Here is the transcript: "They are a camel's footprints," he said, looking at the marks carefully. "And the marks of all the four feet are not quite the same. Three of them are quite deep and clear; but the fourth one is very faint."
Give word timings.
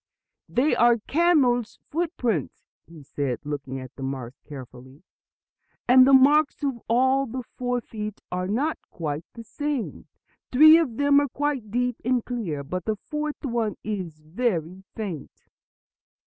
"They 0.49 0.75
are 0.75 0.93
a 0.93 0.99
camel's 1.01 1.77
footprints," 1.91 2.63
he 2.87 3.03
said, 3.03 3.39
looking 3.45 3.79
at 3.79 3.95
the 3.95 4.01
marks 4.01 4.41
carefully. 4.41 5.03
"And 5.87 6.07
the 6.07 6.13
marks 6.13 6.63
of 6.63 6.81
all 6.89 7.27
the 7.27 7.43
four 7.43 7.81
feet 7.81 8.19
are 8.31 8.47
not 8.47 8.79
quite 8.89 9.25
the 9.33 9.43
same. 9.43 10.07
Three 10.51 10.79
of 10.79 10.97
them 10.97 11.19
are 11.19 11.29
quite 11.29 11.69
deep 11.69 11.97
and 12.03 12.25
clear; 12.25 12.63
but 12.63 12.85
the 12.85 12.95
fourth 12.95 13.45
one 13.45 13.75
is 13.83 14.17
very 14.21 14.81
faint." 14.95 15.49